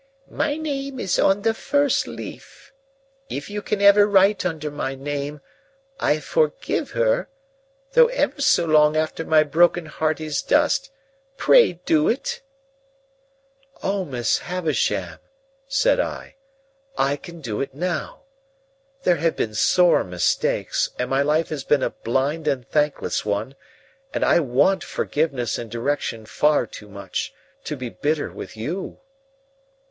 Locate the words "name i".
4.95-6.19